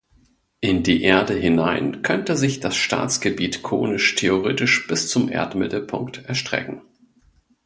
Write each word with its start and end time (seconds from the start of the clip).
In 0.61 0.81
die 0.81 1.03
Erde 1.03 1.35
hinein 1.35 2.01
könnte 2.01 2.35
sich 2.35 2.59
das 2.59 2.75
Staatsgebiet 2.75 3.61
konisch 3.61 4.15
theoretisch 4.15 4.87
bis 4.87 5.07
zum 5.09 5.29
Erdmittelpunkt 5.29 6.25
erstrecken. 6.25 6.81